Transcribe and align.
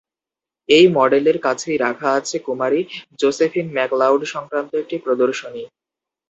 এই 0.69 0.85
মডেলের 0.97 1.37
কাছেই 1.41 1.77
রাখা 1.77 2.09
আছে 2.19 2.37
কুমারী 2.39 2.81
জোসেফিন 3.19 3.67
ম্যাকলাউড-সংক্রান্ত 3.73 4.71
একটি 4.75 4.95
প্রদর্শনী। 5.05 5.63